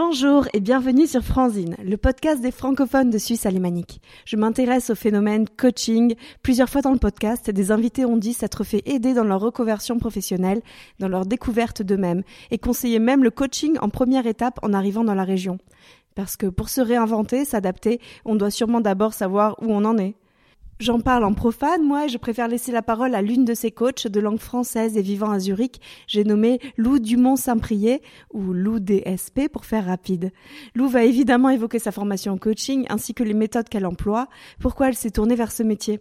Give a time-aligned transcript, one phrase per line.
[0.00, 4.00] Bonjour et bienvenue sur Franzine, le podcast des francophones de Suisse alémanique.
[4.26, 6.14] Je m'intéresse au phénomène coaching.
[6.40, 9.98] Plusieurs fois dans le podcast, des invités ont dit s'être fait aider dans leur reconversion
[9.98, 10.62] professionnelle,
[11.00, 12.22] dans leur découverte d'eux-mêmes
[12.52, 15.58] et conseiller même le coaching en première étape en arrivant dans la région.
[16.14, 20.14] Parce que pour se réinventer, s'adapter, on doit sûrement d'abord savoir où on en est.
[20.80, 23.72] J'en parle en profane, moi, et je préfère laisser la parole à l'une de ses
[23.72, 25.80] coachs de langue française et vivant à Zurich.
[26.06, 28.00] J'ai nommé Lou Dumont-Saint-Prié,
[28.32, 30.30] ou Lou DSP pour faire rapide.
[30.76, 34.28] Lou va évidemment évoquer sa formation en coaching, ainsi que les méthodes qu'elle emploie,
[34.60, 35.98] pourquoi elle s'est tournée vers ce métier.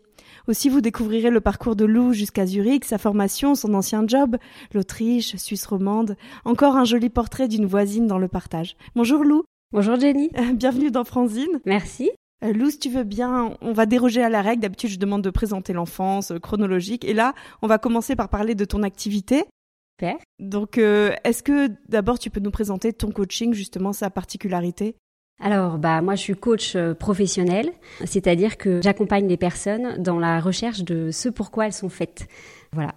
[0.47, 4.37] Aussi, vous découvrirez le parcours de Lou jusqu'à Zurich, sa formation, son ancien job,
[4.75, 8.77] l'Autriche, Suisse romande, encore un joli portrait d'une voisine dans le partage.
[8.95, 9.41] Bonjour Lou.
[9.71, 10.29] Bonjour Jenny.
[10.53, 11.61] Bienvenue dans Franzine.
[11.65, 12.11] Merci.
[12.43, 14.61] Euh, Lou, si tu veux bien, on va déroger à la règle.
[14.61, 17.03] D'habitude, je demande de présenter l'enfance euh, chronologique.
[17.05, 19.45] Et là, on va commencer par parler de ton activité.
[19.99, 20.17] Super.
[20.39, 24.95] Donc, euh, est-ce que d'abord, tu peux nous présenter ton coaching, justement, sa particularité?
[25.39, 27.71] Alors, bah, moi, je suis coach professionnel,
[28.05, 32.27] c'est-à-dire que j'accompagne les personnes dans la recherche de ce pourquoi elles sont faites.
[32.71, 32.95] Voilà.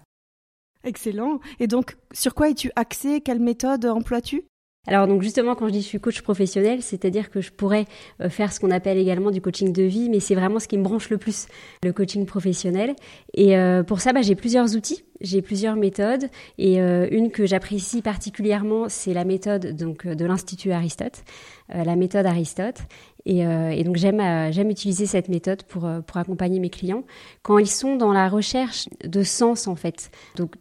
[0.84, 1.40] Excellent.
[1.58, 3.20] Et donc, sur quoi es-tu axé?
[3.20, 4.44] Quelle méthode emploies-tu?
[4.86, 7.84] Alors donc justement quand je dis je suis coach professionnel, c'est-à-dire que je pourrais
[8.20, 10.78] euh, faire ce qu'on appelle également du coaching de vie, mais c'est vraiment ce qui
[10.78, 11.48] me branche le plus,
[11.84, 12.96] le coaching professionnel.
[13.34, 16.24] Et euh, pour ça, bah, j'ai plusieurs outils, j'ai plusieurs méthodes,
[16.56, 21.24] et euh, une que j'apprécie particulièrement, c'est la méthode donc de l'institut Aristote,
[21.68, 22.78] la méthode Aristote.
[23.26, 27.04] Et, et donc j'aime j'aime utiliser cette méthode pour pour accompagner mes clients
[27.42, 30.10] quand ils sont dans la recherche de sens en fait.
[30.36, 30.54] Donc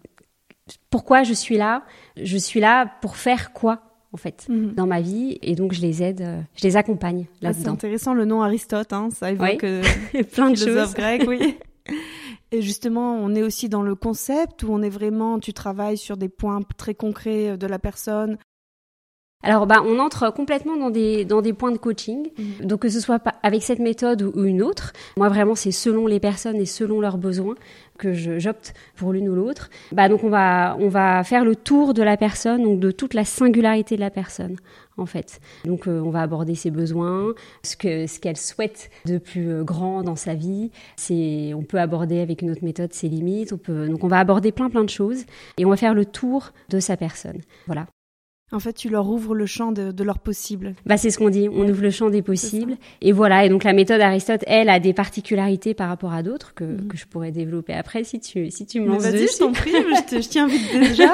[0.90, 1.86] pourquoi je suis là?
[2.22, 3.89] Je suis là pour faire quoi?
[4.14, 4.74] En fait mhm.
[4.74, 7.64] dans ma vie et donc je les aide, euh, je les accompagne ah, là-dedans.
[7.64, 9.84] c'est intéressant le nom Aristote, hein, ça évoque euh,
[10.34, 11.58] plein de choses grecs, oui.
[12.52, 16.18] Et justement, on est aussi dans le concept où on est vraiment, tu travailles sur
[16.18, 18.40] des points très concrets de la personne,
[19.42, 22.28] alors, bah, on entre complètement dans des, dans des points de coaching.
[22.38, 22.68] Mhm.
[22.68, 24.92] Donc, que ce soit avec cette méthode ou, une autre.
[25.16, 27.56] Moi, vraiment, c'est selon les personnes et selon leurs besoins
[27.98, 29.70] que j'opte pour l'une ou l'autre.
[29.94, 33.14] Bah, donc, on va, on va faire le tour de la personne, donc de toute
[33.14, 34.58] la singularité de la personne,
[34.98, 35.40] en fait.
[35.64, 37.34] Donc, euh, on va aborder ses besoins,
[37.64, 40.70] ce que, ce qu'elle souhaite de plus euh, grand dans sa vie.
[40.98, 43.54] C'est, on peut aborder avec une autre méthode ses limites.
[43.54, 45.24] On peut, donc, on va aborder plein, plein de choses
[45.58, 47.40] et on va faire le tour de sa personne.
[47.68, 47.86] Voilà.
[48.52, 50.74] En fait, tu leur ouvres le champ de, de leurs possibles.
[50.86, 51.48] Bah, c'est ce qu'on dit.
[51.52, 52.78] On ouvre le champ des possibles.
[53.02, 53.46] Et voilà.
[53.46, 56.88] Et donc, la méthode Aristote, elle, a des particularités par rapport à d'autres que, mhm.
[56.88, 59.18] que je pourrais développer après si tu, si tu me lances dessus.
[59.18, 59.72] Vas-y, je t'en prie.
[59.72, 61.14] je, je t'invite déjà.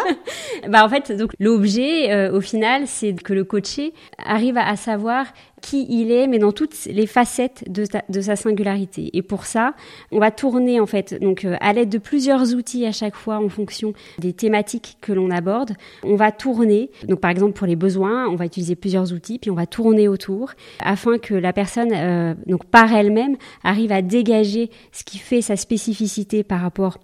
[0.70, 4.76] bah, en fait, donc, l'objet, euh, au final, c'est que le coaché arrive à, à
[4.76, 5.26] savoir
[5.66, 9.10] qui il est, mais dans toutes les facettes de, sa singularité.
[9.14, 9.74] Et pour ça,
[10.12, 13.38] on va tourner en fait, donc euh, à l'aide de plusieurs outils à chaque fois
[13.38, 15.72] en fonction des thématiques que l'on aborde,
[16.04, 16.92] on va tourner.
[17.08, 20.08] Donc par exemple pour les besoins, on va utiliser plusieurs outils, puis on va tourner
[20.08, 22.36] autour afin que la personne, euh,
[22.70, 27.00] par elle-même, arrive à dégager ce qui fait sa spécificité par rapport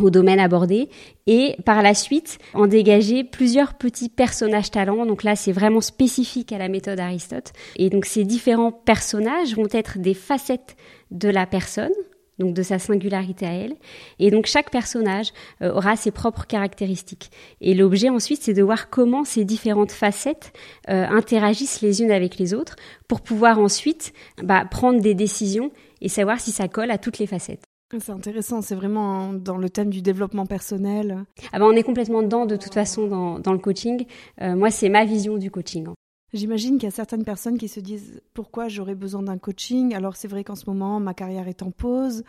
[0.00, 0.88] au domaine abordé
[1.26, 5.06] et par la suite en dégager plusieurs petits personnages talents.
[5.06, 7.52] Donc là, c'est vraiment spécifique à la méthode Aristote.
[7.76, 10.76] Et donc ces différents personnages vont être des facettes
[11.10, 11.92] de la personne,
[12.38, 13.76] donc de sa singularité à elle.
[14.18, 15.32] Et donc chaque personnage
[15.62, 17.30] euh, aura ses propres caractéristiques.
[17.60, 20.52] Et l'objet ensuite, c'est de voir comment ces différentes facettes
[20.88, 22.76] euh, interagissent les unes avec les autres
[23.08, 27.26] pour pouvoir ensuite bah, prendre des décisions et savoir si ça colle à toutes les
[27.26, 27.67] facettes.
[27.90, 31.24] C'est intéressant, c'est vraiment dans le thème du développement personnel.
[31.52, 34.04] Ah ben on est complètement dedans de toute façon dans, dans le coaching.
[34.42, 35.88] Euh, moi, c'est ma vision du coaching.
[36.34, 39.94] J'imagine qu'il y a certaines personnes qui se disent pourquoi j'aurais besoin d'un coaching?
[39.94, 42.24] Alors c'est vrai qu'en ce moment, ma carrière est en pause.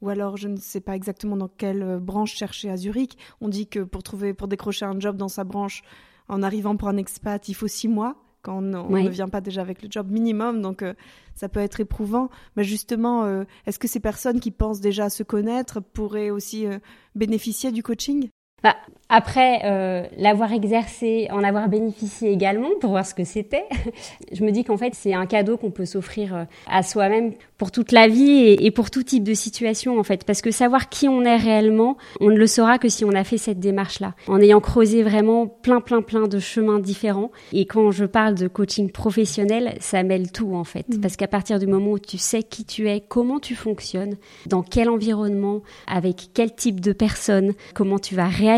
[0.00, 3.16] Ou alors je ne sais pas exactement dans quelle branche chercher à Zurich.
[3.40, 5.84] On dit que pour trouver, pour décrocher un job dans sa branche,
[6.26, 9.62] en arrivant pour un expat, il faut six mois quand on, ne vient pas déjà
[9.62, 10.92] avec le job minimum, donc euh,
[11.34, 12.28] ça peut être éprouvant.
[12.56, 16.78] Mais justement, euh, est-ce que ces personnes qui pensent déjà se connaître pourraient aussi euh,
[17.14, 18.28] bénéficier du coaching?
[18.64, 18.76] Bah,
[19.10, 23.64] après euh, l'avoir exercé, en avoir bénéficié également pour voir ce que c'était,
[24.32, 27.70] je me dis qu'en fait c'est un cadeau qu'on peut s'offrir euh, à soi-même pour
[27.70, 30.24] toute la vie et, pour tout type de situation en fait.
[30.24, 33.22] Parce que savoir qui on est réellement, on ne le saura que si on a
[33.22, 37.30] fait cette démarche-là, en ayant creusé vraiment plein plein plein de chemins différents.
[37.52, 40.88] Et quand je parle de coaching professionnel, ça mêle tout en fait.
[40.88, 41.00] Mmh.
[41.02, 44.16] Parce qu'à partir du moment où tu sais qui tu es, comment tu fonctionnes,
[44.46, 48.53] dans quel environnement, avec quel type de personne, comment tu vas réagir,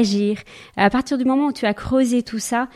[0.76, 2.69] à partir du moment où tu as creusé tout ça,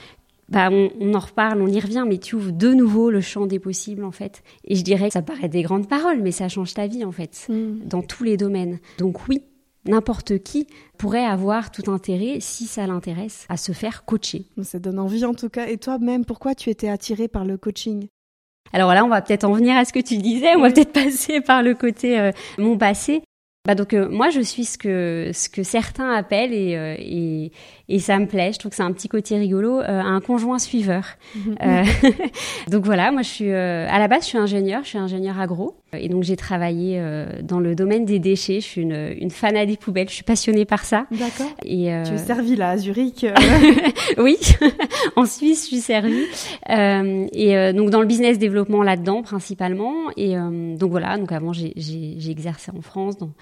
[0.50, 3.60] bah on, en reparle, on y revient, mais tu ouvres de nouveau le champ des
[3.60, 4.42] possibles en fait.
[4.64, 7.12] Et je dirais que ça paraît des grandes paroles, mais ça change ta vie en
[7.12, 7.86] fait, mm.
[7.86, 8.80] dans tous les domaines.
[8.98, 9.42] Donc oui,
[9.86, 10.66] n'importe qui
[10.98, 14.46] pourrait avoir tout intérêt, si ça l'intéresse, à se faire coacher.
[14.62, 15.68] Ça donne envie en tout cas.
[15.68, 18.08] Et toi-même, pourquoi tu étais attirée par le coaching?
[18.72, 20.54] Alors là, on va peut-être en venir à ce que tu disais.
[20.56, 23.22] On va peut-être passer par le côté euh, mon passé.
[23.66, 27.52] Bah donc euh, moi je suis ce que ce que certains appellent et, euh, et,
[27.90, 28.52] et ça me plaît.
[28.54, 31.04] Je trouve que c'est un petit côté rigolo, euh, un conjoint suiveur.
[31.36, 31.84] Mhm.
[32.68, 35.76] donc voilà, moi je suis à la base je suis ingénieur, je suis ingénieur agro
[35.92, 37.02] et donc j'ai travaillé
[37.42, 38.60] dans le domaine des déchets.
[38.60, 40.08] Je suis une, une fanat des poubelles.
[40.08, 41.04] Je suis passionnée par ça.
[41.10, 41.50] D'accord.
[41.64, 43.26] Et tu es servie là à Zurich.
[44.18, 44.38] oui,
[45.16, 46.24] en Suisse je suis servie
[46.66, 49.94] et donc dans le business développement là-dedans principalement.
[50.16, 53.32] Et donc voilà, donc avant j'ai j'ai exercé en France dans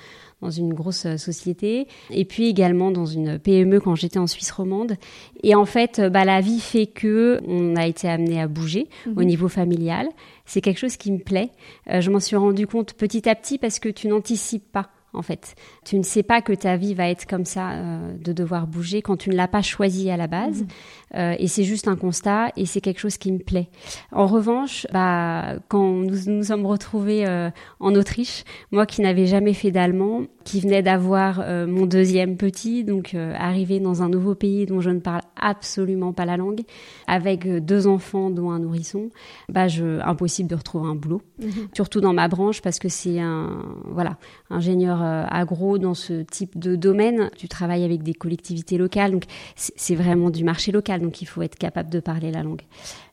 [0.40, 4.50] dans une grosse euh, société et puis également dans une PME quand j'étais en Suisse
[4.50, 4.94] romande.
[5.42, 8.88] Et en fait, euh, bah, la vie fait que on a été amené à bouger
[9.06, 9.26] au mhm.
[9.26, 10.08] niveau familial.
[10.44, 11.50] C'est quelque chose qui me plaît.
[11.90, 15.22] Euh, je m'en suis rendu compte petit à petit parce que tu n'anticipes pas en
[15.22, 15.54] fait.
[15.84, 19.02] Tu ne sais pas que ta vie va être comme ça, euh, de devoir bouger
[19.02, 20.62] quand tu ne l'as pas choisi à la base.
[20.62, 20.68] Mhm.
[21.14, 23.68] Euh, et c'est juste un constat et c'est quelque chose qui me plaît.
[24.12, 27.50] En revanche, bah, quand nous nous sommes retrouvés euh,
[27.80, 33.14] en Autriche, moi qui n'avais jamais fait d'allemand, qui venais d'avoir mon deuxième petit, donc
[33.14, 36.62] arrivé dans un nouveau pays dont je ne parle absolument pas la langue,
[37.06, 39.10] avec deux enfants dont un nourrisson,
[39.50, 41.20] bah, je, impossible de retrouver un boulot.
[41.38, 41.68] Mhm.
[41.74, 44.16] Surtout dans ma branche parce que c'est un, voilà,
[44.48, 47.30] ingénieur euh, agro dans ce type de domaine.
[47.36, 49.24] Tu travailles avec des collectivités locales, donc
[49.56, 52.62] c'est vraiment du marché local, donc il faut être capable de parler la langue.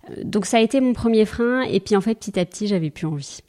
[0.10, 2.68] Euh, donc ça a été mon premier frein, et puis en fait petit à petit
[2.68, 3.40] j'avais plus envie.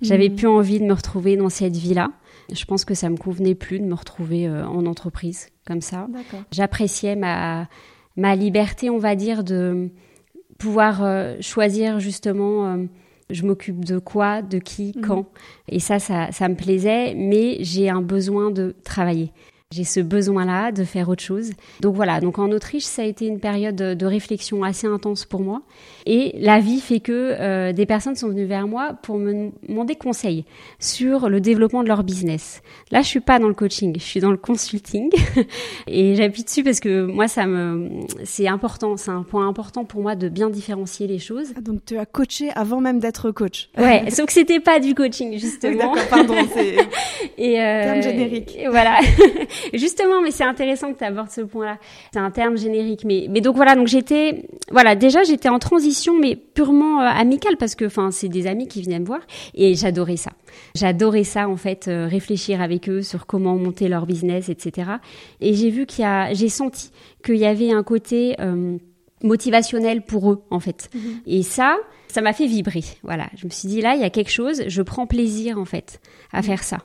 [0.00, 0.36] J'avais mmh.
[0.36, 2.10] plus envie de me retrouver dans cette vie-là.
[2.52, 6.08] Je pense que ça me convenait plus de me retrouver euh, en entreprise comme ça.
[6.50, 7.68] J'appréciais ma
[8.16, 9.88] ma liberté, on va dire, de
[10.58, 11.02] pouvoir
[11.40, 12.76] choisir justement
[13.32, 15.02] je m'occupe de quoi, de qui, mhm.
[15.02, 15.26] quand.
[15.68, 19.32] Et ça, ça, ça me plaisait, mais j'ai un besoin de travailler.
[19.72, 21.50] J'ai ce besoin-là de faire autre chose.
[21.80, 25.40] Donc voilà, donc en Autriche, ça a été une période de réflexion assez intense pour
[25.40, 25.62] moi.
[26.06, 29.94] Et la vie fait que euh, des personnes sont venues vers moi pour me demander
[29.94, 30.44] conseil
[30.78, 32.62] sur le développement de leur business.
[32.90, 35.10] Là, je suis pas dans le coaching, je suis dans le consulting.
[35.86, 37.88] et j'appuie dessus parce que moi, ça me,
[38.24, 41.52] c'est important, c'est un point important pour moi de bien différencier les choses.
[41.56, 43.70] Ah, donc tu as coaché avant même d'être coach.
[43.78, 45.94] Ouais, sauf que c'était pas du coaching justement.
[45.94, 46.76] D'accord, pardon, c'est
[47.38, 48.58] et euh, terme générique.
[48.70, 48.98] Voilà.
[49.72, 51.78] Justement, mais c'est intéressant que tu abordes ce point-là.
[52.12, 56.18] C'est un terme générique, mais mais donc voilà, donc j'étais voilà, déjà j'étais en transition,
[56.18, 59.20] mais purement euh, amicale parce que enfin c'est des amis qui venaient me voir
[59.54, 60.32] et j'adorais ça.
[60.74, 64.92] J'adorais ça en fait, euh, réfléchir avec eux sur comment monter leur business, etc.
[65.40, 66.90] Et j'ai vu qu'il y a, j'ai senti
[67.24, 68.76] qu'il y avait un côté euh,
[69.22, 70.90] motivationnel pour eux en fait.
[70.94, 71.20] Mhm.
[71.26, 71.76] Et ça,
[72.08, 72.82] ça m'a fait vibrer.
[73.02, 75.64] Voilà, je me suis dit là, il y a quelque chose, je prends plaisir en
[75.64, 76.00] fait
[76.32, 76.42] à mhm.
[76.44, 76.78] faire ça.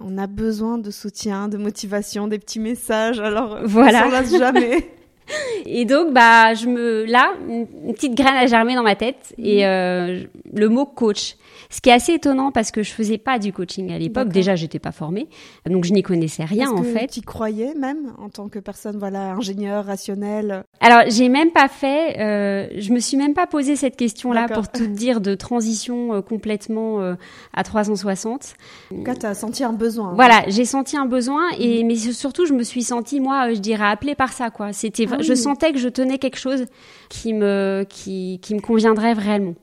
[0.00, 3.18] On a besoin de soutien, de motivation, des petits messages.
[3.20, 4.90] Alors voilà, on s'en jamais.
[5.66, 9.58] Et donc, bah, je me, là, une petite graine a germé dans ma tête et
[9.58, 9.68] mhm.
[9.68, 11.36] euh, le mot coach.
[11.72, 14.28] Ce qui est assez étonnant parce que je faisais pas du coaching à l'époque.
[14.28, 15.26] Déjà, j'étais pas formée,
[15.68, 17.08] donc je n'y connaissais rien en fait.
[17.08, 20.64] Tu croyais même en tant que personne, voilà, ingénieur, rationnel.
[20.80, 22.20] Alors, j'ai même pas fait.
[22.20, 26.20] Euh, je me suis même pas posé cette question-là pour tout dire de transition euh,
[26.20, 27.14] complètement euh,
[27.54, 28.54] à 360.
[28.94, 30.10] En cas, as senti un besoin.
[30.10, 30.14] Hein.
[30.14, 33.60] Voilà, j'ai senti un besoin et mais surtout, je me suis sentie moi, euh, je
[33.60, 34.72] dirais appelée par ça quoi.
[34.72, 36.66] C'était, ah je sentais que je tenais quelque chose
[37.08, 39.54] qui me qui qui me conviendrait vraiment.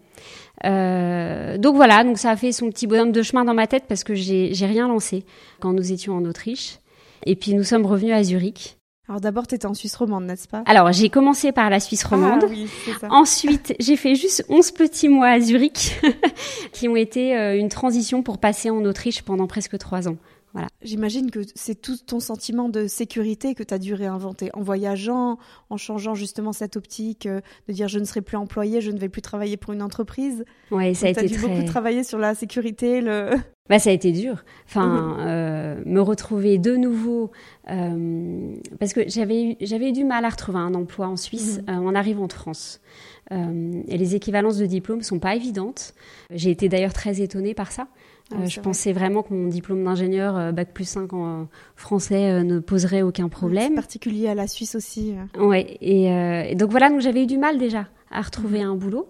[0.65, 3.85] Euh, donc voilà, donc ça a fait son petit bonhomme de chemin dans ma tête
[3.87, 5.25] parce que j'ai rien lancé
[5.59, 6.79] quand nous étions en Autriche.
[7.25, 8.77] Et puis nous sommes revenus à Zurich.
[9.07, 10.61] Alors d'abord, tu étais en Suisse romande, n'est-ce pas?
[10.67, 12.43] Alors j'ai commencé par la Suisse romande.
[12.43, 12.67] Ah, oui,
[12.99, 13.07] ça.
[13.09, 15.99] Ensuite, j'ai fait juste 11 petits mois à Zurich
[16.73, 20.17] qui ont été euh, une transition pour passer en Autriche pendant presque trois ans.
[20.53, 20.67] Voilà.
[20.81, 25.37] J'imagine que c'est tout ton sentiment de sécurité que tu as dû réinventer en voyageant,
[25.69, 28.97] en changeant justement cette optique euh, de dire je ne serai plus employé, je ne
[28.97, 30.45] vais plus travailler pour une entreprise.
[30.71, 33.31] Ouais, ça a été dû beaucoup travailler sur la sécurité, le.
[33.69, 34.43] Bah, ça a été dur.
[34.65, 35.17] Enfin, mhm.
[35.19, 37.29] euh, me retrouver de nouveau
[37.69, 41.85] euh, parce que j'avais j'avais eu du mal à retrouver un emploi en Suisse mhm.
[41.85, 42.81] en arrivant en France.
[43.29, 45.93] et les équivalences de diplômes sont pas évidentes.
[46.31, 47.89] J'ai été d'ailleurs très étonnée par ça.
[48.33, 52.43] Euh, je pensais vraiment que mon diplôme d'ingénieur euh, bac plus 5 en français euh,
[52.43, 53.75] ne poserait aucun problème.
[53.75, 55.15] Particulier à la Suisse aussi.
[55.37, 55.77] Ouais.
[55.81, 59.09] Et, donc voilà, donc j'avais eu du mal déjà à retrouver un boulot.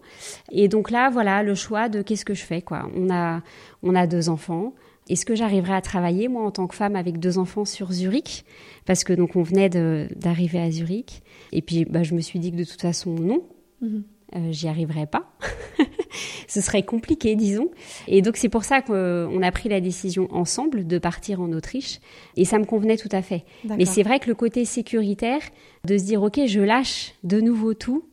[0.52, 2.90] Et donc là, voilà, le choix de qu'est-ce que je fais quoi.
[2.96, 3.42] On a
[3.84, 4.74] on a deux enfants.
[5.10, 8.46] Est-ce que j'arriverai à travailler moi en tant que femme avec deux enfants sur Zurich?
[8.86, 11.24] Parce que donc on venait d'arriver à Zurich.
[11.52, 13.44] Et puis bah, je me suis dit que de toute façon non,
[13.82, 14.04] mhm.
[14.52, 15.32] j'y arriverais pas.
[16.48, 17.70] Ce serait compliqué, disons.
[18.08, 22.00] Et donc c'est pour ça qu'on a pris la décision ensemble de partir en Autriche.
[22.36, 23.46] Et ça me convenait tout à fait.
[23.66, 25.42] Mais c'est vrai que le côté sécuritaire,
[25.86, 28.06] de se dire, OK, je lâche de nouveau tout.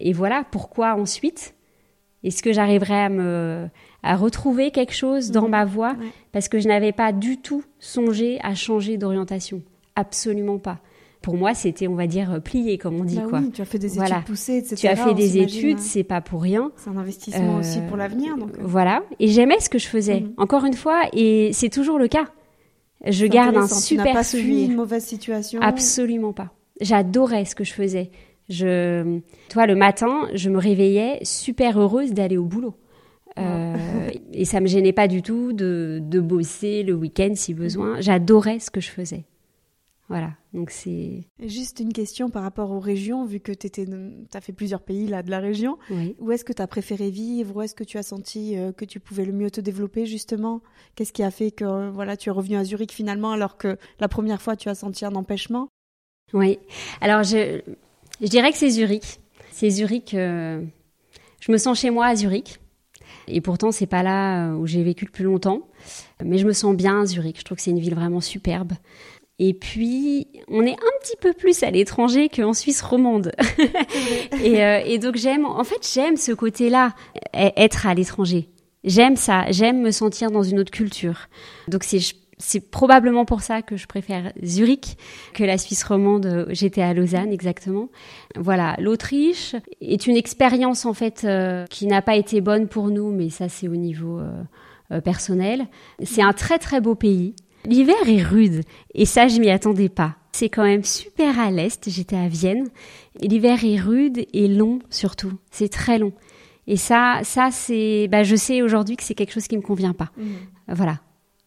[0.00, 1.54] Et voilà, pourquoi ensuite
[2.24, 3.68] Est-ce que j'arriverai à me
[4.02, 5.96] à retrouver quelque chose dans ma voie?
[6.32, 9.62] Parce que je n'avais pas du tout songé à changer d'orientation.
[9.96, 10.80] Absolument pas.
[11.22, 13.16] Pour moi, c'était, on va dire, plié, comme on dit.
[13.16, 13.38] Bah quoi.
[13.40, 14.76] Oui, tu as fait des études poussées, etc.
[14.76, 15.82] Tu as fait des études, hein.
[15.82, 16.72] c'est pas pour rien.
[16.76, 18.38] C'est un investissement aussi pour l'avenir.
[18.38, 18.50] Donc...
[18.58, 18.62] Euh.
[18.62, 19.02] Voilà.
[19.18, 20.20] Et j'aimais ce que je faisais.
[20.20, 20.32] Mhm.
[20.38, 22.26] Encore une fois, et c'est toujours le cas.
[23.06, 24.70] Je garde un super tu pas souvenir.
[24.70, 25.60] une mauvaise situation.
[25.62, 26.52] Absolument pas.
[26.80, 28.10] J'adorais ce que je faisais.
[28.48, 32.74] Je, toi, le matin, je me réveillais super heureuse d'aller au boulot.
[33.38, 33.76] Euh,
[34.32, 38.00] et ça me gênait pas du tout de, de bosser le week-end si besoin.
[38.00, 39.24] J'adorais ce que je faisais.
[40.10, 41.28] Voilà, donc c'est...
[41.38, 43.68] Juste une question par rapport aux régions, vu que tu
[44.34, 45.78] as fait plusieurs pays là de la région.
[46.18, 47.54] Où est-ce que tu as préféré vivre?
[47.54, 50.62] Où est-ce que tu as senti euh, que tu pouvais le mieux te développer justement?
[50.96, 54.08] Qu'est-ce qui a fait que voilà, tu es revenu à Zurich finalement alors que la
[54.08, 55.68] première fois tu as senti un empêchement?
[56.32, 56.58] Oui,
[57.00, 57.60] alors je,
[58.20, 59.20] je dirais que c'est Zurich.
[59.52, 60.60] C'est Zurich, euh,
[61.38, 62.58] je me sens chez moi à Zurich.
[63.28, 65.68] Et pourtant, c'est pas là euh, où j'ai vécu le plus longtemps.
[66.24, 67.38] Mais je me sens bien à Zurich.
[67.38, 68.72] Je trouve que c'est une ville vraiment superbe.
[69.42, 73.32] Et puis, on est un petit peu plus à l'étranger qu'en Suisse romande.
[74.44, 76.92] et, euh, et, donc, j'aime, en fait, j'aime ce côté-là,
[77.34, 78.50] e-, être à l'étranger.
[78.84, 79.50] J'aime ça.
[79.50, 81.28] J'aime me sentir dans une autre culture.
[81.68, 84.98] Donc, c'est, probablement pour ça que je préfère Zurich
[85.32, 86.46] que la Suisse romande.
[86.50, 87.88] J'étais à Lausanne exactement.
[88.36, 93.10] Voilà, l'Autriche est une expérience en fait euh, qui n'a pas été bonne pour nous,
[93.10, 95.66] mais ça c'est au niveau euh, personnel.
[96.02, 97.34] C'est un très très beau pays.
[97.66, 98.62] L'hiver est rude
[98.94, 100.16] et ça je m'y attendais pas.
[100.32, 101.90] C'est quand même super à l'est.
[101.90, 102.68] J'étais à Vienne.
[103.20, 105.32] L'hiver est rude et long surtout.
[105.50, 106.12] C'est très long.
[106.66, 109.92] Et ça, ça c'est, bah, je sais aujourd'hui que c'est quelque chose qui me convient
[109.92, 110.10] pas.
[110.16, 110.24] Mmh.
[110.68, 111.00] Voilà.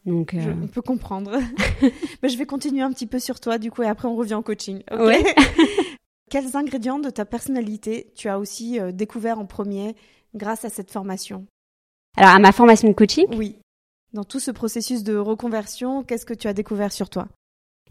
[0.06, 1.40] Donc, euh, on peut comprendre.
[2.24, 4.34] Mais je vais continuer un petit peu sur toi, du coup, et après on revient
[4.36, 4.84] au coaching.
[6.30, 9.96] Quels ingrédients de ta personnalité tu as aussi euh, découvert en premier
[10.36, 11.46] grâce à cette formation?
[12.18, 13.26] Alors, à ma formation de coaching?
[13.36, 13.56] Oui.
[14.14, 17.28] Dans tout ce processus de reconversion, qu'est-ce que tu as découvert sur toi?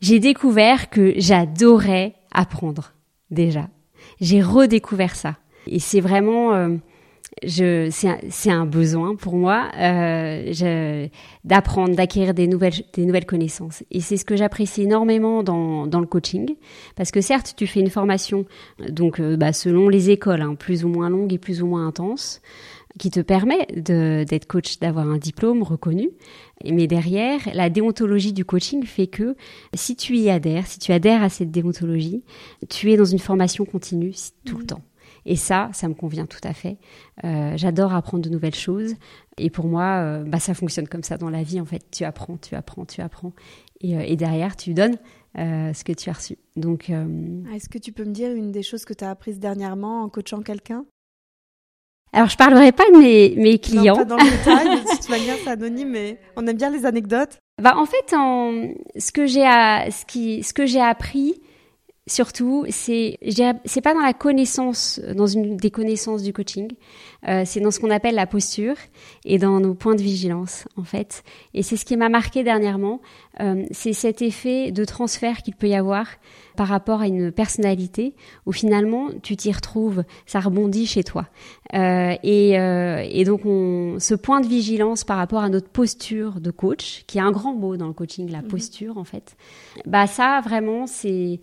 [0.00, 2.92] J'ai découvert que j'adorais apprendre,
[3.32, 3.68] déjà.
[4.20, 5.36] J'ai redécouvert ça.
[5.66, 6.54] Et c'est vraiment...
[6.54, 6.76] Euh,
[7.90, 11.08] c'est un, besoin pour moi euh,
[11.44, 13.82] d'apprendre, d'acquérir des nouvelles, connaissances.
[13.90, 16.54] Et c'est ce que j'apprécie énormément dans, dans le coaching,
[16.94, 18.44] parce que certes, tu fais une formation,
[18.90, 21.86] donc euh, bah, selon les écoles, hein, plus ou moins longue et plus ou moins
[21.86, 22.42] intense,
[22.98, 26.10] qui te permet d'être coach, d'avoir un diplôme reconnu.
[26.64, 29.36] Mais derrière, la déontologie du coaching fait que
[29.74, 32.22] si tu y adhères, si tu adhères à cette déontologie,
[32.68, 34.66] tu es dans une formation continue tout le mmh.
[34.66, 34.82] temps.
[35.24, 36.78] Et ça, ça me convient tout à fait.
[37.24, 38.94] Euh, j'adore apprendre de nouvelles choses.
[39.38, 41.60] Et pour moi, euh, bah, ça fonctionne comme ça dans la vie.
[41.60, 43.32] En fait, tu apprends, tu apprends, tu apprends.
[43.80, 44.96] Et, euh, et derrière, tu donnes
[45.34, 46.36] ce que tu as reçu.
[46.56, 50.02] Donc, Est-ce que tu peux me dire une des choses que tu as apprises dernièrement
[50.02, 50.84] en coachant quelqu'un?
[52.12, 53.96] Alors, je parlerai pas de mes, mes clients.
[53.96, 56.84] Non, pas dans le détail, de toute manière, c'est anonyme, mais on aime bien les
[56.84, 57.38] anecdotes.
[57.60, 61.40] Bah, en fait, en, ce que j'ai, ce qui, ce que j'ai appris,
[62.06, 63.18] surtout, c'est
[63.64, 66.68] c'est pas dans la connaissance, dans une des connaissances du coaching,
[67.28, 68.74] euh, c'est dans ce qu'on appelle la posture
[69.24, 71.22] et dans nos points de vigilance en fait.
[71.54, 73.00] Et c'est ce qui m'a marqué dernièrement,
[73.40, 76.06] euh, c'est cet effet de transfert qu'il peut y avoir
[76.56, 78.14] par rapport à une personnalité
[78.46, 81.26] où finalement tu t'y retrouves, ça rebondit chez toi.
[81.74, 86.40] Euh, et, euh, et, donc on, ce point de vigilance par rapport à notre posture
[86.40, 88.48] de coach, qui est un grand mot dans le coaching, la mhm.
[88.48, 89.36] posture en fait,
[89.86, 91.40] bah ça vraiment c'est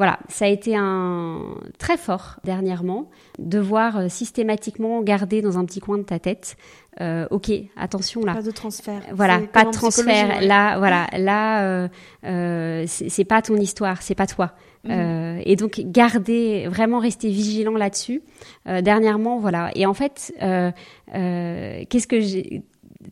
[0.00, 5.66] voilà, ça a été un très fort dernièrement de voir euh, systématiquement garder dans un
[5.66, 6.56] petit coin de ta tête.
[7.02, 8.32] Euh, ok, attention là.
[8.32, 9.02] Pas de transfert.
[9.12, 10.40] Voilà, pas de transfert.
[10.40, 11.88] Là, voilà, là, euh,
[12.24, 14.52] euh c'est pas ton histoire, c'est pas toi.
[14.84, 14.90] Mhm.
[14.90, 18.22] Euh, et donc garder, vraiment rester vigilant là-dessus.
[18.68, 19.70] Euh, dernièrement, voilà.
[19.74, 22.62] Et en fait, qu'est-ce que j'ai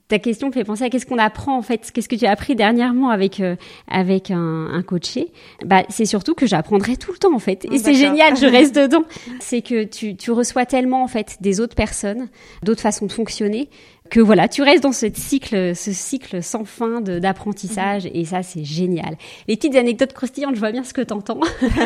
[0.09, 2.31] ta question me fait penser à qu'est-ce qu'on apprend en fait, qu'est-ce que tu as
[2.31, 3.57] appris dernièrement avec euh,
[3.89, 5.33] avec un, un coaché.
[5.65, 8.75] Bah c'est surtout que j'apprendrai tout le temps en fait, et c'est génial, je reste
[8.75, 9.05] dedans.
[9.41, 12.29] C'est que tu tu reçois tellement en fait des autres personnes,
[12.63, 13.69] d'autres façons de fonctionner
[14.11, 18.65] que voilà, tu restes dans ce cycle, ce cycle sans fin d'apprentissage et ça c'est
[18.65, 19.17] génial.
[19.47, 21.41] Les petites anecdotes croustillantes, je vois bien ce que t'entends.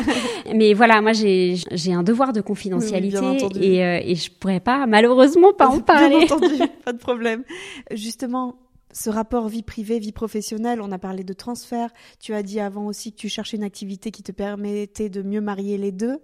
[0.55, 3.19] Mais voilà, moi j'ai un devoir de confidentialité
[3.61, 6.27] et, euh, et je pourrais pas malheureusement pas en parler.
[6.27, 7.43] Bien entendu, pas de problème.
[7.91, 8.57] Justement,
[8.93, 11.91] ce rapport vie privée, vie professionnelle, on a parlé de transfert.
[12.21, 15.41] Tu as dit avant aussi que tu cherchais une activité qui te permettait de mieux
[15.41, 16.19] marier les deux.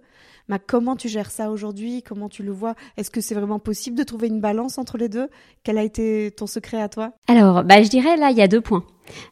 [0.57, 2.01] Comment tu gères ça aujourd'hui?
[2.01, 2.75] Comment tu le vois?
[2.97, 5.29] Est-ce que c'est vraiment possible de trouver une balance entre les deux?
[5.63, 7.11] Quel a été ton secret à toi?
[7.27, 8.83] Alors, bah, je dirais là, il y a deux points.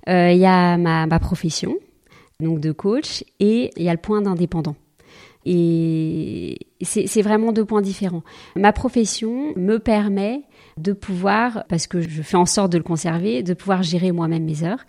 [0.10, 1.76] Euh, il y a ma, ma profession,
[2.40, 4.76] donc de coach, et il y a le point d'indépendant.
[5.50, 8.24] Et c'est vraiment deux points différents.
[8.58, 10.42] Ma profession me permet
[10.78, 14.44] de pouvoir, parce que je fais en sorte de le conserver, de pouvoir gérer moi-même
[14.44, 14.86] mes heures.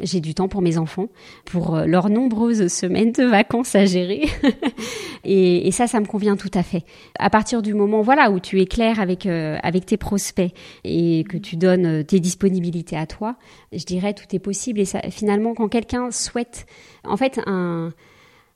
[0.00, 1.08] J'ai du temps pour mes enfants,
[1.44, 4.28] pour euh, leurs nombreuses semaines de vacances à gérer.
[5.24, 6.84] et, ça, ça me convient tout à fait.
[7.18, 10.52] À partir du moment, voilà, où tu es clair avec euh, avec tes prospects
[10.84, 13.36] et que tu donnes euh, tes disponibilités à toi,
[13.72, 14.80] je dirais tout est possible.
[14.80, 16.66] Et ça, finalement, quand quelqu'un souhaite,
[17.04, 17.92] en fait, un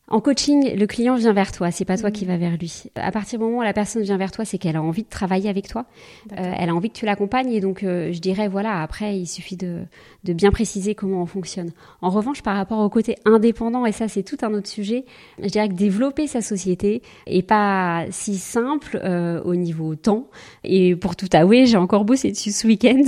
[0.08, 2.28] en coaching, le client vient vers toi, c'est pas toi qui mm.
[2.28, 2.84] vas vers lui.
[2.94, 5.08] À partir du moment où la personne vient vers toi, c'est qu'elle a envie de
[5.08, 5.84] travailler avec toi,
[6.32, 9.26] euh, elle a envie que tu l'accompagnes et donc euh, je dirais voilà, après il
[9.26, 9.80] suffit de,
[10.22, 11.72] de bien préciser comment on fonctionne.
[12.02, 15.04] En revanche, par rapport au côté indépendant, et ça c'est tout un autre sujet,
[15.42, 20.28] je dirais que développer sa société est pas si simple euh, au niveau temps.
[20.62, 23.02] Et pour tout avouer, j'ai encore bossé dessus ce week-end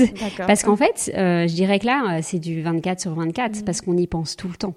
[0.48, 3.64] parce qu'en fait, je dirais que là c'est du 24 sur 24 mm.
[3.64, 4.74] parce qu'on y pense tout le temps.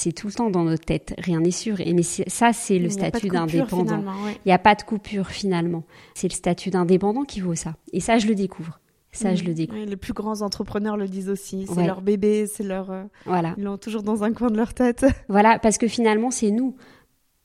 [0.00, 1.78] C'est tout le temps dans notre tête, rien n'est sûr.
[1.80, 4.02] Et mais ça, c'est le statut d'indépendant.
[4.46, 5.84] Il n'y a pas de coupure finalement.
[6.14, 7.74] C'est le statut d'indépendant qui vaut ça.
[7.92, 8.80] Et ça, je le découvre.
[9.12, 9.84] Ça, je le découvre.
[9.84, 11.66] les plus grands entrepreneurs le disent aussi.
[11.66, 12.90] C'est leur bébé, c'est leur.
[12.90, 13.54] Euh, voilà.
[13.58, 15.04] Ils l'ont toujours dans un coin de leur tête.
[15.28, 16.76] Voilà, parce que finalement, c'est nous,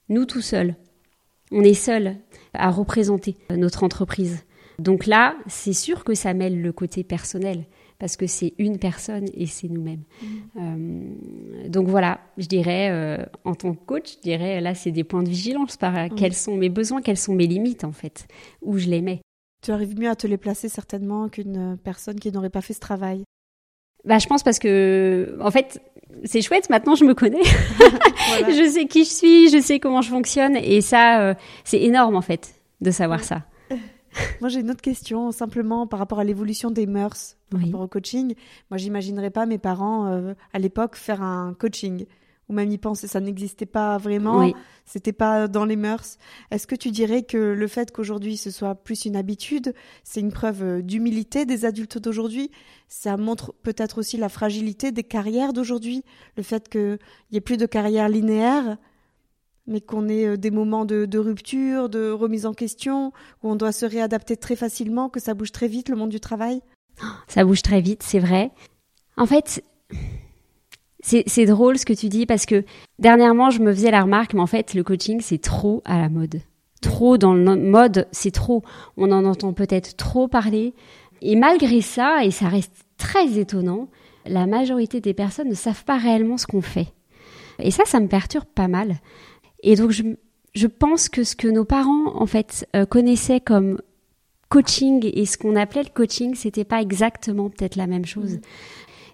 [0.07, 0.75] nous tout seuls.
[1.51, 2.15] On est seuls
[2.53, 4.45] à représenter notre entreprise.
[4.79, 7.65] Donc là, c'est sûr que ça mêle le côté personnel
[7.99, 10.03] parce que c'est une personne et c'est nous-mêmes.
[10.21, 10.27] Mm.
[10.57, 15.03] Euh, donc voilà, je dirais, euh, en tant que coach, je dirais, là, c'est des
[15.03, 16.15] points de vigilance par mm.
[16.15, 18.27] quels sont mes besoins, quelles sont mes limites, en fait,
[18.61, 19.21] où je les mets.
[19.63, 22.79] Tu arrives mieux à te les placer certainement qu'une personne qui n'aurait pas fait ce
[22.79, 23.23] travail.
[24.03, 25.81] Bah, je pense parce que, en fait,
[26.23, 26.69] c'est chouette.
[26.69, 27.43] Maintenant, je me connais.
[28.47, 31.33] je sais qui je suis, je sais comment je fonctionne, et ça, euh,
[31.63, 33.43] c'est énorme en fait de savoir ça.
[34.41, 37.88] Moi, j'ai une autre question, simplement par rapport à l'évolution des mœurs, par rapport au
[37.88, 38.36] coaching.
[38.69, 42.06] Moi, j'imaginerais pas mes parents euh, à l'époque faire un coaching,
[42.47, 44.51] ou même y penser, ça n'existait pas vraiment,
[44.86, 46.17] c'était pas dans les mœurs.
[46.51, 49.73] Est-ce que tu dirais que le fait qu'aujourd'hui ce soit plus une habitude,
[50.04, 52.51] c'est une preuve euh, d'humilité des adultes d'aujourd'hui?
[52.88, 56.04] Ça montre peut-être aussi la fragilité des carrières d'aujourd'hui,
[56.38, 56.99] le fait qu'il
[57.32, 58.78] y ait plus de carrière linéaire
[59.67, 63.12] mais qu'on ait euh, des moments de, rupture, de remise en question,
[63.43, 66.19] où on doit se réadapter très facilement, que ça bouge très vite, le monde du
[66.19, 66.62] travail
[67.28, 68.51] Ça bouge très vite, c'est vrai.
[69.17, 69.63] En fait,
[71.01, 72.63] c'est drôle ce que tu dis, parce que
[72.99, 76.10] dernièrement, je me faisais la remarque, mais en fait, le coaching, c'est trop à la
[76.10, 76.41] mode.
[76.82, 78.63] Trop dans le mode, c'est trop.
[78.97, 80.73] On en entend peut-être trop parler.
[81.21, 83.88] Et malgré ça, et ça reste très étonnant,
[84.25, 86.93] la majorité des personnes ne savent pas réellement ce qu'on fait.
[87.60, 88.95] Et ça, ça me perturbe pas mal.
[89.65, 90.04] Et donc, je,
[90.54, 93.82] je pense que ce que nos parents, en fait, euh, connaissaient comme
[94.49, 98.36] coaching et ce qu'on appelait le coaching, c'était pas exactement peut-être la même chose.
[98.36, 98.41] Mmh.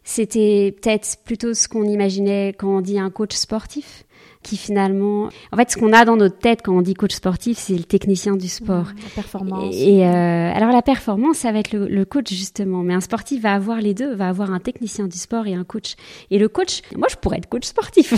[0.03, 4.03] C'était peut-être plutôt ce qu'on imaginait quand on dit un coach sportif
[4.43, 7.57] qui finalement, en fait, ce qu'on a dans notre tête quand on dit coach sportif,
[7.57, 8.85] c'est le technicien du sport.
[8.85, 9.75] Mmh, la performance.
[9.75, 13.41] Et, euh, alors la performance, ça va être le, le, coach justement, mais un sportif
[13.41, 15.95] va avoir les deux, va avoir un technicien du sport et un coach.
[16.31, 18.13] Et le coach, moi, je pourrais être coach sportif.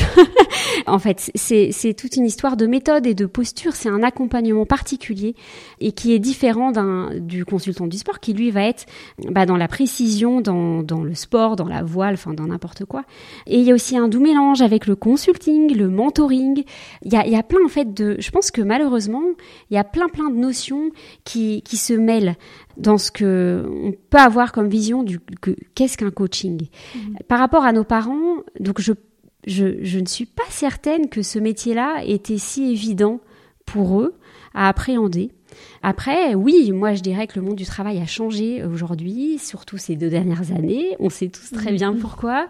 [0.87, 3.73] en fait, c'est c'est toute une histoire de méthode et de posture.
[3.73, 5.35] C'est un accompagnement particulier
[5.79, 8.85] et qui est différent d'un du consultant du sport, qui lui va être
[9.29, 13.03] bah, dans la précision, dans dans le sport, dans la voile, enfin dans n'importe quoi.
[13.47, 16.65] Et il y a aussi un doux mélange avec le consulting, le mentor il
[17.03, 18.15] y a, y a plein en fait de.
[18.19, 19.23] Je pense que malheureusement,
[19.69, 20.91] il y a plein plein de notions
[21.23, 22.35] qui, qui se mêlent
[22.77, 25.19] dans ce que on peut avoir comme vision du
[25.75, 26.67] qu'est-ce qu'un coaching.
[26.95, 27.17] Mhm.
[27.27, 28.93] Par rapport à nos parents, donc je,
[29.47, 33.19] je je ne suis pas certaine que ce métier-là était si évident
[33.65, 34.15] pour eux
[34.53, 35.31] à appréhender.
[35.81, 39.95] Après, oui, moi je dirais que le monde du travail a changé aujourd'hui, surtout ces
[39.95, 40.95] deux dernières années.
[40.99, 41.99] On sait tous très bien mm-hmm.
[41.99, 42.47] pourquoi.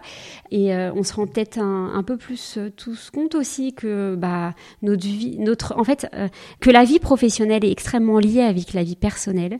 [0.50, 4.54] Et euh, on se rend peut-être un, peu plus euh, tous compte aussi que bah,
[4.82, 6.28] notre vie, notre, en fait, euh,
[6.60, 9.58] que la vie professionnelle est extrêmement liée avec la vie personnelle.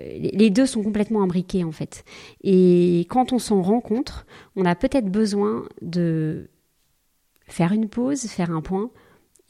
[0.00, 2.04] Les deux sont complètement imbriqués en fait.
[2.42, 4.24] Et quand on s'en rencontre,
[4.56, 6.48] on a peut-être besoin de
[7.46, 8.90] faire une pause, faire un point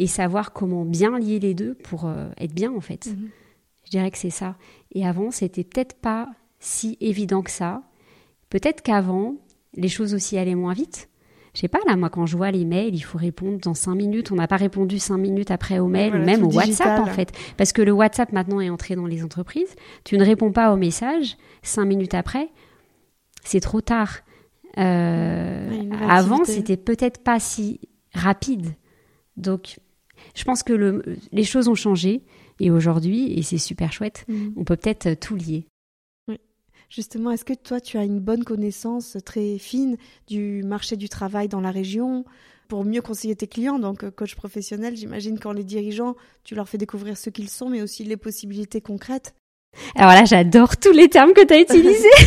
[0.01, 3.07] et savoir comment bien lier les deux pour être bien en fait.
[3.07, 3.29] Mm-hmm.
[3.85, 4.57] Je dirais que c'est ça.
[4.93, 7.83] Et avant, c'était peut-être pas si évident que ça.
[8.49, 9.37] Peut-être qu'avant,
[9.75, 11.09] les choses aussi allaient moins vite.
[11.55, 13.97] Je sais pas, là, moi, quand je vois les mails, il faut répondre dans cinq
[13.97, 14.31] minutes.
[14.31, 17.33] On n'a pas répondu cinq minutes après au mail, ou même au WhatsApp, en fait.
[17.57, 19.75] Parce que le WhatsApp, maintenant, est entré dans les entreprises.
[20.05, 22.49] Tu ne réponds pas au message cinq minutes après.
[23.43, 24.21] C'est trop tard.
[24.79, 27.81] Euh, avant, c'était peut-être pas si
[28.15, 28.69] rapide.
[29.37, 29.81] Donc,
[30.41, 32.23] Je pense que le, les choses ont changé
[32.61, 34.53] et aujourd'hui, et c'est super chouette, mm.
[34.57, 35.67] on peut peut-être tout lier.
[36.29, 36.39] Oui.
[36.89, 39.99] Justement, est-ce que toi, tu as une bonne connaissance très fine
[40.29, 42.25] du marché du travail dans la région
[42.69, 43.79] pour mieux conseiller tes clients?
[43.79, 47.69] Donc, euh, coach professionnel, j'imagine quand les dirigeants, tu leur fais découvrir ce qu'ils sont,
[47.69, 49.35] mais aussi les possibilités concrètes.
[49.95, 52.09] Alors là, j'adore tous les termes que tu as utilisés.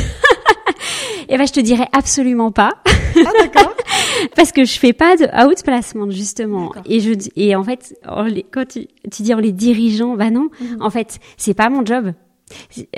[1.29, 2.73] Eh ben, je te dirais absolument pas.
[2.85, 3.72] Ah, d'accord.
[4.35, 6.71] Parce que je fais pas de outplacement, justement.
[6.85, 7.97] Et je, et en fait,
[8.51, 10.49] quand tu, tu dis en les dirigeant, bah non.
[10.59, 10.81] Mhm.
[10.81, 12.13] En fait, c'est pas mon job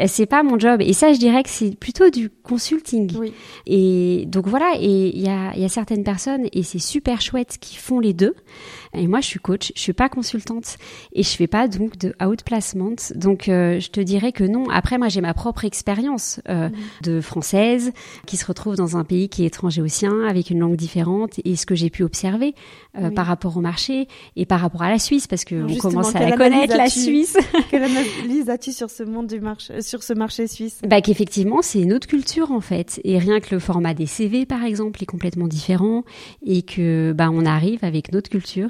[0.05, 3.33] c'est pas mon job et ça je dirais que c'est plutôt du consulting oui.
[3.65, 7.57] et donc voilà et il y a, y a certaines personnes et c'est super chouette
[7.59, 8.35] qui font les deux
[8.97, 10.77] et moi, je suis coach, je suis pas consultante
[11.13, 12.95] et je fais pas donc de outplacement.
[13.15, 14.69] Donc, euh, je te dirais que non.
[14.69, 16.69] Après, moi, j'ai ma propre expérience euh,
[17.01, 17.91] de française
[18.25, 21.39] qui se retrouve dans un pays qui est étranger au sien, avec une langue différente,
[21.45, 22.55] et ce que j'ai pu observer
[22.97, 26.15] euh, par rapport au marché et par rapport à la Suisse, parce que on commence
[26.15, 27.37] à la connaître, la Suisse.
[27.69, 30.79] Quelle analyse as-tu sur ce monde du marché, sur ce marché suisse?
[30.87, 34.45] Bah, qu'effectivement, c'est une autre culture en fait, et rien que le format des CV,
[34.45, 36.03] par exemple, est complètement différent,
[36.45, 38.69] et que bah, on arrive avec notre culture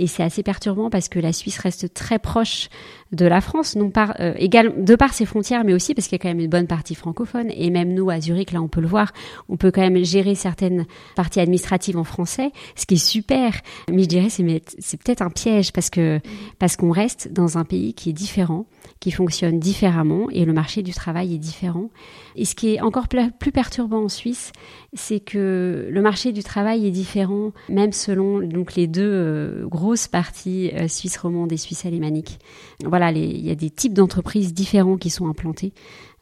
[0.00, 2.70] et c'est assez perturbant parce que la Suisse reste très proche
[3.12, 6.20] de la France, non par, euh, de par ses frontières, mais aussi parce qu'il y
[6.20, 7.48] a quand même une bonne partie francophone.
[7.50, 9.12] Et même nous, à Zurich, là, on peut le voir,
[9.48, 10.86] on peut quand même gérer certaines
[11.16, 13.52] parties administratives en français, ce qui est super.
[13.90, 18.10] Mais je dirais, c'est, c'est peut-être un piège parce qu'on reste dans un pays qui
[18.10, 18.66] est différent,
[19.00, 21.90] qui fonctionne différemment et le marché du travail est différent.
[22.36, 24.52] Et ce qui est encore plus perturbant en Suisse,
[24.92, 30.06] c'est que le marché du travail est différent, même selon donc les deux euh, grosses
[30.06, 32.38] parties euh, suisse romande et suisse alémanique.
[32.84, 35.72] Voilà, il y a des types d'entreprises différents qui sont implantés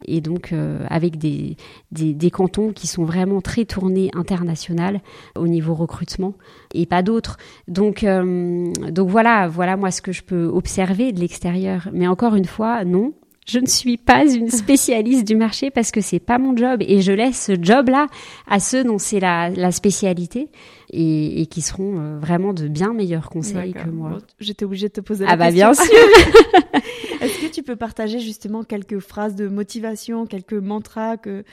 [0.07, 1.59] et donc euh, avec des,
[1.93, 5.03] des, des, cantons qui sont vraiment très tournés international
[5.37, 6.33] au niveau recrutement
[6.73, 7.37] et pas d'autres.
[7.67, 11.89] Donc donc voilà, voilà moi ce que je peux observer de l'extérieur.
[11.93, 13.13] Mais encore une fois, non,
[13.47, 17.03] je ne suis pas une spécialiste du marché parce que c'est pas mon job et
[17.03, 18.07] je laisse ce job-là
[18.47, 20.49] à ceux dont c'est la, la, spécialité
[20.91, 24.19] et, et, qui seront euh, vraiment de bien meilleurs conseils que moi.
[24.41, 25.45] J'étais obligée de te poser la question.
[25.45, 27.21] Ah bah bien sûr.
[27.21, 31.45] Est-ce que tu peux partager justement quelques phrases de motivation, quelques mantras que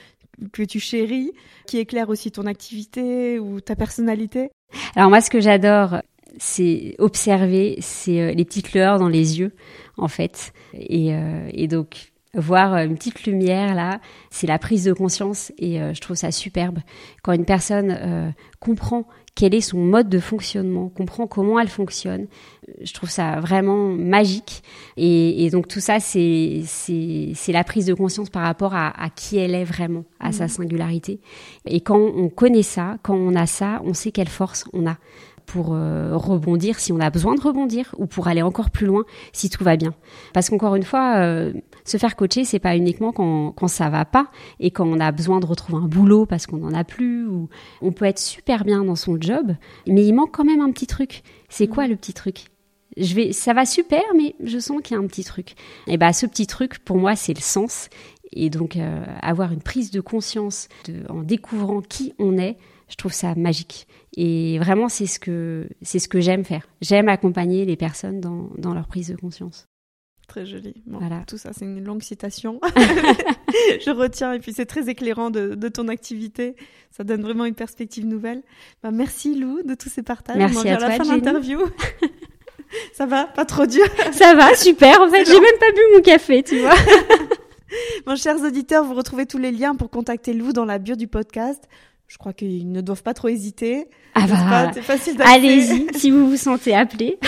[0.52, 1.32] que tu chéris,
[1.66, 4.50] qui éclairent aussi ton activité ou ta personnalité?
[4.96, 6.02] Alors moi, ce que j'adore,
[6.38, 9.54] c'est observer, c'est euh, les petites lueurs dans les yeux
[9.98, 10.54] en fait.
[10.74, 15.82] Et, euh, et donc voir une petite lumière là, c'est la prise de conscience et
[15.82, 16.80] euh, je trouve ça superbe
[17.24, 22.28] quand une personne euh, comprend quel est son mode de fonctionnement, comprend comment elle fonctionne.
[22.82, 24.64] Je trouve ça vraiment magique.
[24.96, 29.10] Et, et donc tout ça, c'est c'est la prise de conscience par rapport à, à
[29.10, 30.50] qui elle est vraiment, à sa mmh.
[30.50, 31.20] singularité.
[31.66, 34.98] Et quand on connaît ça, quand on a ça, on sait quelle force on a
[35.46, 39.04] pour euh, rebondir si on a besoin de rebondir ou pour aller encore plus loin
[39.34, 39.94] si tout va bien.
[40.34, 41.54] Parce qu'encore une fois, euh,
[41.84, 45.12] se faire coacher, c'est pas uniquement quand, quand ça va pas et quand on a
[45.12, 47.50] besoin de retrouver un boulot parce qu'on n'en a plus ou
[47.82, 49.54] on peut être super bien dans son job,
[49.88, 51.24] mais il manque quand même un petit truc.
[51.50, 52.46] C'est quoi le petit truc?
[52.98, 55.56] Je vais, ça va super, mais je sens qu'il y a un petit truc.
[55.88, 57.90] Et ben, ce petit truc, pour moi, c'est le sens.
[58.32, 62.58] Et donc, euh, avoir une prise de conscience de, en découvrant qui on est,
[62.96, 63.88] je trouve ça magique.
[64.16, 66.66] Et vraiment, c'est ce que, c'est ce que j'aime faire.
[66.80, 69.68] J'aime accompagner les personnes dans, dans leur prise de conscience.
[70.30, 70.82] Très joli.
[70.88, 71.24] voilà.
[71.28, 72.62] Tout ça, c'est une longue citation.
[73.86, 74.32] je retiens.
[74.32, 76.56] Et puis, c'est très éclairant de, de, ton activité.
[76.90, 78.44] Ça donne vraiment une perspective nouvelle.
[78.82, 80.38] Bah, merci, Lou, de tous ces partages.
[80.38, 81.60] Merci à, toi, la fin de l'interview.
[82.94, 83.26] ça va?
[83.26, 83.86] Pas trop dur?
[84.14, 85.02] Ça va, super.
[85.02, 86.76] En fait, j'ai même pas bu mon café, tu vois.
[88.08, 91.10] Mon chers auditeurs, vous retrouvez tous les liens pour contacter Lou dans la bio du
[91.10, 91.68] podcast.
[92.08, 93.90] Je crois qu'ils ne doivent pas trop hésiter.
[94.14, 94.72] Ah bah,
[95.26, 97.20] allez-y si vous vous sentez appelé.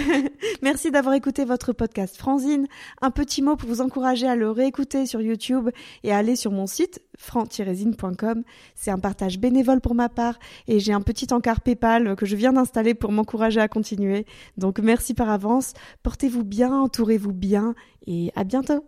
[0.62, 2.66] Merci d'avoir écouté votre podcast Franzine.
[3.00, 5.70] Un petit mot pour vous encourager à le réécouter sur YouTube
[6.02, 8.42] et à aller sur mon site fran-zine.com.
[8.74, 12.36] C'est un partage bénévole pour ma part et j'ai un petit encart PayPal que je
[12.36, 14.26] viens d'installer pour m'encourager à continuer.
[14.56, 15.72] Donc merci par avance.
[16.02, 17.74] Portez-vous bien, entourez-vous bien
[18.06, 18.84] et à bientôt.